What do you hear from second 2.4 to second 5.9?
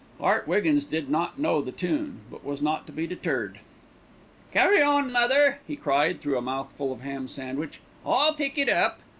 was not to be deterred. "Carry on, mother," he